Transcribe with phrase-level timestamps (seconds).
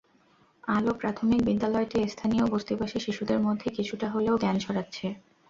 [0.67, 5.05] আলো প্রাথমিক বিদ্যালয়টি স্থানীয় বস্তিবাসী শিশুদের মধ্যে কিছুটা হলেও জ্ঞান ছড়াচ্ছে।